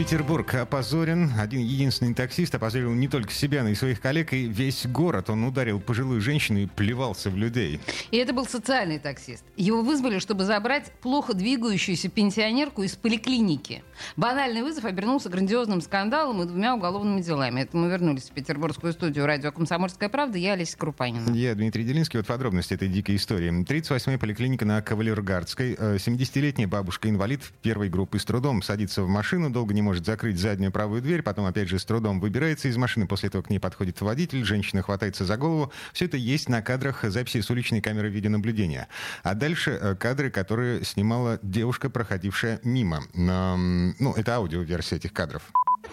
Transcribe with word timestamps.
Петербург 0.00 0.54
опозорен. 0.54 1.30
Один 1.38 1.60
единственный 1.60 2.14
таксист 2.14 2.54
опозорил 2.54 2.90
не 2.94 3.06
только 3.06 3.30
себя, 3.32 3.62
но 3.62 3.68
и 3.68 3.74
своих 3.74 4.00
коллег, 4.00 4.32
и 4.32 4.46
весь 4.46 4.86
город. 4.86 5.28
Он 5.28 5.44
ударил 5.44 5.78
пожилую 5.78 6.22
женщину 6.22 6.60
и 6.60 6.64
плевался 6.66 7.28
в 7.28 7.36
людей. 7.36 7.78
И 8.10 8.16
это 8.16 8.32
был 8.32 8.46
социальный 8.46 8.98
таксист. 8.98 9.44
Его 9.58 9.82
вызвали, 9.82 10.18
чтобы 10.18 10.46
забрать 10.46 10.90
плохо 11.02 11.34
двигающуюся 11.34 12.08
пенсионерку 12.08 12.82
из 12.82 12.96
поликлиники. 12.96 13.82
Банальный 14.16 14.62
вызов 14.62 14.86
обернулся 14.86 15.28
грандиозным 15.28 15.82
скандалом 15.82 16.42
и 16.42 16.46
двумя 16.46 16.74
уголовными 16.74 17.20
делами. 17.20 17.60
Это 17.60 17.76
мы 17.76 17.90
вернулись 17.90 18.22
в 18.22 18.32
петербургскую 18.32 18.94
студию 18.94 19.26
радио 19.26 19.52
«Комсомольская 19.52 20.08
правда». 20.08 20.38
Я 20.38 20.54
Олеся 20.54 20.78
Крупанина. 20.78 21.28
Я 21.34 21.54
Дмитрий 21.54 21.84
Делинский. 21.84 22.20
Вот 22.20 22.26
подробности 22.26 22.72
этой 22.72 22.88
дикой 22.88 23.16
истории. 23.16 23.50
38-я 23.50 24.18
поликлиника 24.18 24.64
на 24.64 24.80
Кавалергардской. 24.80 25.74
70-летняя 25.74 26.66
бабушка-инвалид 26.66 27.42
первой 27.60 27.90
группы 27.90 28.18
с 28.18 28.24
трудом 28.24 28.62
садится 28.62 29.02
в 29.02 29.08
машину, 29.08 29.50
долго 29.50 29.74
не 29.74 29.82
может 29.82 29.89
закрыть 29.98 30.38
заднюю 30.38 30.72
правую 30.72 31.02
дверь, 31.02 31.22
потом 31.22 31.46
опять 31.46 31.68
же 31.68 31.78
с 31.78 31.84
трудом 31.84 32.20
выбирается 32.20 32.68
из 32.68 32.76
машины, 32.76 33.06
после 33.06 33.28
этого 33.28 33.42
к 33.42 33.50
ней 33.50 33.58
подходит 33.58 34.00
водитель, 34.00 34.44
женщина 34.44 34.82
хватается 34.82 35.24
за 35.24 35.36
голову. 35.36 35.72
Все 35.92 36.06
это 36.06 36.16
есть 36.16 36.48
на 36.48 36.62
кадрах 36.62 37.04
записи 37.04 37.40
с 37.40 37.50
уличной 37.50 37.80
камеры 37.80 38.08
видеонаблюдения. 38.08 38.88
А 39.22 39.34
дальше 39.34 39.78
э, 39.80 39.96
кадры, 39.96 40.30
которые 40.30 40.84
снимала 40.84 41.38
девушка, 41.42 41.90
проходившая 41.90 42.60
мимо. 42.62 43.02
Ну, 43.14 44.12
это 44.14 44.36
аудиоверсия 44.36 44.98
этих 44.98 45.12
кадров. 45.12 45.42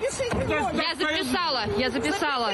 Я 0.00 0.94
записала, 0.94 1.64
я 1.76 1.90
записала. 1.90 2.52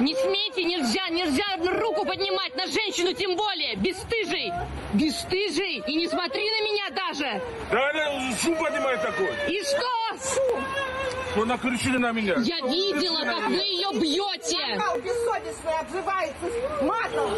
Не 0.00 0.14
смейте, 0.14 0.64
нельзя, 0.64 1.08
нельзя 1.08 1.44
руку 1.80 2.04
поднимать 2.04 2.54
на 2.56 2.66
женщину, 2.66 3.12
тем 3.12 3.36
более. 3.36 3.76
Бесстыжий, 3.76 4.52
бесстыжий. 4.92 5.82
И 5.86 5.96
не 5.96 6.08
смотри 6.08 6.50
на 6.50 6.64
меня 6.64 6.90
даже. 6.90 7.42
Да, 7.70 7.92
да, 7.92 8.36
шум 8.42 8.56
поднимает 8.56 9.02
такой. 9.02 9.30
И 9.48 9.62
что? 9.62 10.58
Вы 11.36 11.46
накричили 11.46 11.98
на 11.98 12.12
меня. 12.12 12.34
Я 12.38 12.60
видела, 12.60 13.22
как 13.22 13.48
вы 13.48 13.54
ее 13.54 13.88
бьете. 13.92 14.58
бессовестный 15.02 15.78
обзывается 15.78 16.46
матом. 16.82 17.30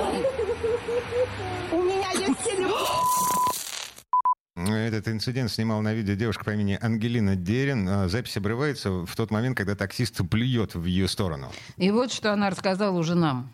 У 1.73 1.83
меня 1.83 2.11
есть 2.13 2.43
телефон. 2.45 3.50
Этот 4.91 5.07
инцидент 5.07 5.53
снимал 5.53 5.83
на 5.83 5.95
видео 5.95 6.15
девушка 6.15 6.45
по 6.45 6.51
имени 6.51 6.77
Ангелина 6.81 7.37
Дерин. 7.37 7.89
А, 7.89 8.09
запись 8.09 8.37
обрывается 8.37 8.91
в 9.07 9.15
тот 9.15 9.31
момент, 9.31 9.57
когда 9.57 9.77
таксист 9.77 10.21
плюет 10.29 10.75
в 10.75 10.85
ее 10.85 11.07
сторону. 11.07 11.53
И 11.77 11.93
вот 11.93 12.11
что 12.11 12.33
она 12.33 12.51
рассказала 12.51 12.99
уже 12.99 13.15
нам 13.15 13.53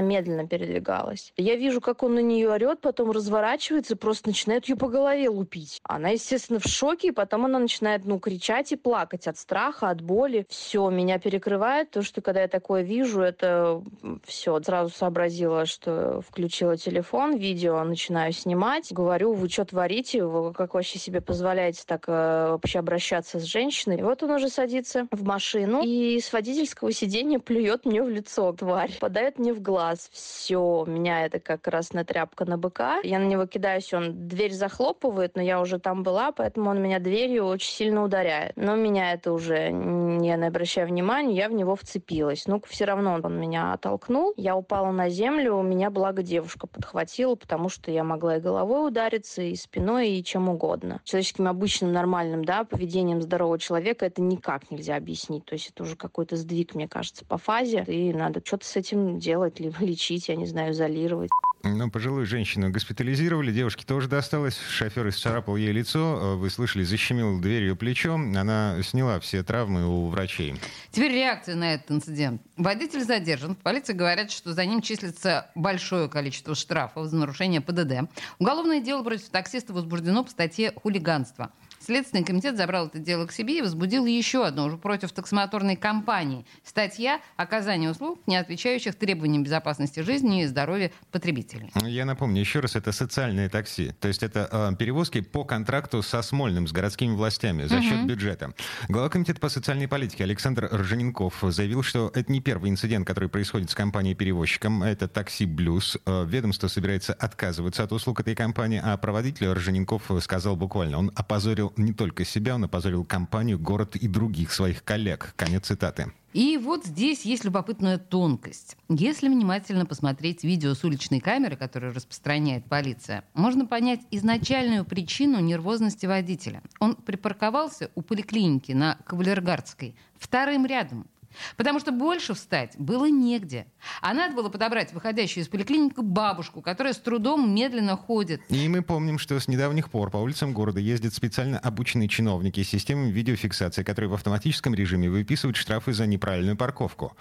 медленно 0.00 0.46
передвигалась. 0.46 1.32
Я 1.36 1.56
вижу, 1.56 1.80
как 1.80 2.02
он 2.02 2.14
на 2.14 2.20
нее 2.20 2.50
орет, 2.50 2.80
потом 2.80 3.10
разворачивается 3.10 3.94
и 3.94 3.96
просто 3.96 4.28
начинает 4.28 4.68
ее 4.68 4.76
по 4.76 4.88
голове 4.88 5.28
лупить. 5.28 5.80
Она, 5.82 6.10
естественно, 6.10 6.58
в 6.60 6.66
шоке, 6.66 7.08
и 7.08 7.12
потом 7.12 7.44
она 7.44 7.58
начинает, 7.58 8.04
ну, 8.04 8.18
кричать 8.18 8.72
и 8.72 8.76
плакать 8.76 9.26
от 9.26 9.38
страха, 9.38 9.90
от 9.90 10.00
боли. 10.00 10.46
Все, 10.48 10.88
меня 10.90 11.18
перекрывает, 11.18 11.90
то, 11.90 12.02
что 12.02 12.20
когда 12.20 12.42
я 12.42 12.48
такое 12.48 12.82
вижу, 12.82 13.20
это 13.20 13.82
все. 14.24 14.60
Сразу 14.62 14.94
сообразила, 14.94 15.64
что 15.64 16.20
включила 16.20 16.76
телефон, 16.76 17.36
видео 17.36 17.82
начинаю 17.84 18.32
снимать. 18.32 18.92
Говорю, 18.92 19.32
вы 19.32 19.48
что 19.48 19.64
творите? 19.64 20.24
Вы 20.24 20.52
как 20.52 20.74
вообще 20.74 20.98
себе 20.98 21.20
позволяете 21.20 21.82
так 21.86 22.04
э, 22.06 22.48
вообще 22.50 22.80
обращаться 22.80 23.38
с 23.38 23.44
женщиной? 23.44 23.98
И 23.98 24.02
вот 24.02 24.22
он 24.22 24.32
уже 24.32 24.48
садится 24.48 25.08
в 25.10 25.24
машину 25.24 25.82
и 25.82 26.20
с 26.20 26.32
водительского 26.32 26.92
сиденья 26.92 27.38
плюет 27.38 27.86
мне 27.86 28.02
в 28.02 28.08
лицо, 28.08 28.52
тварь. 28.52 28.96
Подает 29.00 29.38
мне 29.38 29.54
в 29.54 29.62
глаз 29.62 29.87
глаз, 29.88 30.08
все, 30.12 30.84
меня 30.86 31.24
это 31.26 31.40
как 31.40 31.62
красная 31.62 32.04
тряпка 32.04 32.44
на 32.44 32.58
быка. 32.58 33.00
Я 33.02 33.18
на 33.18 33.24
него 33.24 33.46
кидаюсь, 33.46 33.92
он 33.94 34.28
дверь 34.28 34.52
захлопывает, 34.52 35.36
но 35.36 35.42
я 35.42 35.60
уже 35.60 35.78
там 35.78 36.02
была, 36.02 36.32
поэтому 36.32 36.70
он 36.70 36.82
меня 36.82 36.98
дверью 36.98 37.46
очень 37.46 37.70
сильно 37.70 38.04
ударяет. 38.04 38.52
Но 38.56 38.76
меня 38.76 39.12
это 39.12 39.32
уже 39.32 39.70
не 39.70 40.32
обращая 40.32 40.86
внимания, 40.86 41.36
я 41.36 41.48
в 41.48 41.52
него 41.52 41.74
вцепилась. 41.74 42.46
Ну, 42.46 42.60
все 42.66 42.84
равно 42.84 43.14
он 43.22 43.40
меня 43.40 43.72
оттолкнул, 43.72 44.34
я 44.36 44.56
упала 44.56 44.90
на 44.90 45.08
землю, 45.08 45.56
у 45.56 45.62
меня, 45.62 45.90
благо, 45.90 46.22
девушка 46.22 46.66
подхватила, 46.66 47.34
потому 47.34 47.68
что 47.68 47.90
я 47.90 48.04
могла 48.04 48.36
и 48.36 48.40
головой 48.40 48.88
удариться, 48.88 49.42
и 49.42 49.54
спиной, 49.54 50.10
и 50.10 50.24
чем 50.24 50.48
угодно. 50.48 51.00
Человеческим 51.04 51.48
обычным 51.48 51.92
нормальным, 51.92 52.44
да, 52.44 52.64
поведением 52.64 53.22
здорового 53.22 53.58
человека 53.58 54.06
это 54.06 54.20
никак 54.20 54.70
нельзя 54.70 54.96
объяснить. 54.96 55.44
То 55.44 55.54
есть 55.54 55.70
это 55.70 55.82
уже 55.82 55.96
какой-то 55.96 56.36
сдвиг, 56.36 56.74
мне 56.74 56.88
кажется, 56.88 57.24
по 57.24 57.38
фазе, 57.38 57.84
и 57.86 58.12
надо 58.12 58.40
что-то 58.44 58.66
с 58.66 58.76
этим 58.76 59.18
делать, 59.18 59.60
лечить, 59.80 60.28
я 60.28 60.36
не 60.36 60.46
знаю, 60.46 60.72
изолировать. 60.72 61.30
Ну, 61.64 61.90
пожилую 61.90 62.24
женщину 62.24 62.70
госпитализировали, 62.70 63.52
девушке 63.52 63.84
тоже 63.84 64.08
досталось. 64.08 64.56
Шофер 64.70 65.08
исцарапал 65.08 65.56
ей 65.56 65.72
лицо, 65.72 66.36
вы 66.38 66.50
слышали, 66.50 66.84
защемил 66.84 67.40
дверью 67.40 67.74
плечо. 67.74 68.14
Она 68.14 68.80
сняла 68.84 69.18
все 69.18 69.42
травмы 69.42 69.84
у 69.86 70.06
врачей. 70.06 70.54
Теперь 70.92 71.12
реакция 71.12 71.56
на 71.56 71.74
этот 71.74 71.90
инцидент. 71.90 72.40
Водитель 72.56 73.02
задержан. 73.02 73.56
В 73.56 73.58
полиции 73.58 73.92
говорят, 73.92 74.30
что 74.30 74.52
за 74.52 74.64
ним 74.64 74.80
числится 74.80 75.50
большое 75.56 76.08
количество 76.08 76.54
штрафов 76.54 77.08
за 77.08 77.16
нарушение 77.16 77.60
ПДД. 77.60 78.08
Уголовное 78.38 78.80
дело 78.80 79.02
против 79.02 79.28
таксиста 79.28 79.72
возбуждено 79.72 80.22
по 80.22 80.30
статье 80.30 80.72
«Хулиганство». 80.80 81.50
Следственный 81.80 82.24
комитет 82.24 82.56
забрал 82.56 82.88
это 82.88 82.98
дело 82.98 83.26
к 83.26 83.32
себе 83.32 83.58
и 83.58 83.62
возбудил 83.62 84.06
еще 84.06 84.44
одно, 84.44 84.66
уже 84.66 84.76
против 84.76 85.12
таксомоторной 85.12 85.76
компании. 85.76 86.44
Статья 86.64 87.20
«Оказание 87.36 87.90
услуг, 87.90 88.20
не 88.26 88.36
отвечающих 88.36 88.94
требованиям 88.96 89.44
безопасности 89.44 90.00
жизни 90.00 90.42
и 90.42 90.46
здоровья 90.46 90.90
потребителей». 91.12 91.70
Я 91.84 92.04
напомню 92.04 92.40
еще 92.40 92.60
раз, 92.60 92.76
это 92.76 92.92
социальные 92.92 93.48
такси. 93.48 93.92
То 94.00 94.08
есть 94.08 94.22
это 94.22 94.48
э, 94.50 94.76
перевозки 94.76 95.20
по 95.20 95.44
контракту 95.44 96.02
со 96.02 96.22
Смольным, 96.22 96.66
с 96.66 96.72
городскими 96.72 97.14
властями 97.14 97.64
за 97.64 97.80
счет 97.80 98.06
бюджета. 98.06 98.52
Глава 98.88 99.08
комитета 99.08 99.40
по 99.40 99.48
социальной 99.48 99.88
политике 99.88 100.24
Александр 100.24 100.68
Ржененков 100.72 101.36
заявил, 101.42 101.82
что 101.82 102.10
это 102.14 102.30
не 102.32 102.40
первый 102.40 102.70
инцидент, 102.70 103.06
который 103.06 103.28
происходит 103.28 103.70
с 103.70 103.74
компанией-перевозчиком. 103.74 104.82
Это 104.82 105.08
такси 105.08 105.46
«Блюз». 105.46 105.96
Э, 106.06 106.24
ведомство 106.26 106.68
собирается 106.68 107.14
отказываться 107.14 107.84
от 107.84 107.92
услуг 107.92 108.20
этой 108.20 108.34
компании, 108.34 108.80
а 108.82 108.96
проводитель 108.96 109.52
Ржененков 109.52 110.10
сказал 110.20 110.56
буквально, 110.56 110.98
он 110.98 111.12
опозорил 111.14 111.67
не 111.76 111.92
только 111.92 112.24
себя, 112.24 112.54
он 112.54 112.64
опозорил 112.64 113.04
компанию, 113.04 113.58
город 113.58 113.96
и 113.96 114.08
других 114.08 114.52
своих 114.52 114.84
коллег. 114.84 115.34
Конец 115.36 115.66
цитаты. 115.66 116.12
И 116.34 116.58
вот 116.58 116.84
здесь 116.84 117.24
есть 117.24 117.44
любопытная 117.44 117.98
тонкость. 117.98 118.76
Если 118.88 119.28
внимательно 119.28 119.86
посмотреть 119.86 120.44
видео 120.44 120.74
с 120.74 120.84
уличной 120.84 121.20
камеры, 121.20 121.56
которое 121.56 121.92
распространяет 121.92 122.66
полиция, 122.66 123.24
можно 123.34 123.66
понять 123.66 124.00
изначальную 124.10 124.84
причину 124.84 125.40
нервозности 125.40 126.06
водителя. 126.06 126.62
Он 126.80 126.96
припарковался 126.96 127.90
у 127.94 128.02
поликлиники 128.02 128.72
на 128.72 128.98
Кавалергардской 129.06 129.96
вторым 130.18 130.66
рядом. 130.66 131.06
Потому 131.56 131.80
что 131.80 131.92
больше 131.92 132.34
встать 132.34 132.74
было 132.78 133.08
негде. 133.08 133.66
А 134.00 134.14
надо 134.14 134.34
было 134.34 134.48
подобрать 134.48 134.92
выходящую 134.92 135.44
из 135.44 135.48
поликлиники 135.48 136.00
бабушку, 136.00 136.60
которая 136.60 136.92
с 136.92 136.98
трудом 136.98 137.54
медленно 137.54 137.96
ходит. 137.96 138.40
И 138.48 138.68
мы 138.68 138.82
помним, 138.82 139.18
что 139.18 139.38
с 139.38 139.48
недавних 139.48 139.90
пор 139.90 140.10
по 140.10 140.16
улицам 140.16 140.52
города 140.52 140.80
ездят 140.80 141.14
специально 141.14 141.58
обученные 141.58 142.08
чиновники 142.08 142.62
с 142.62 142.68
системой 142.68 143.10
видеофиксации, 143.10 143.82
которые 143.82 144.10
в 144.10 144.14
автоматическом 144.14 144.74
режиме 144.74 145.10
выписывают 145.10 145.56
штрафы 145.56 145.92
за 145.92 146.06
неправильную 146.06 146.56
парковку. 146.56 147.16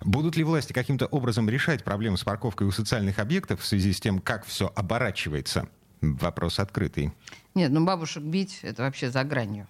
Будут 0.00 0.36
ли 0.36 0.44
власти 0.44 0.72
каким-то 0.72 1.06
образом 1.06 1.48
решать 1.48 1.84
проблему 1.84 2.16
с 2.16 2.24
парковкой 2.24 2.66
у 2.66 2.70
социальных 2.70 3.18
объектов 3.18 3.60
в 3.60 3.66
связи 3.66 3.92
с 3.92 4.00
тем, 4.00 4.18
как 4.18 4.44
все 4.44 4.72
оборачивается? 4.74 5.68
Вопрос 6.00 6.58
открытый. 6.58 7.12
Нет, 7.54 7.70
ну 7.70 7.84
бабушек 7.84 8.24
бить— 8.24 8.58
это 8.62 8.82
вообще 8.82 9.10
за 9.10 9.22
гранью. 9.22 9.68